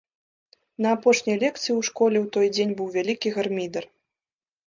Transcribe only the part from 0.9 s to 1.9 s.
апошняй лекцыі ў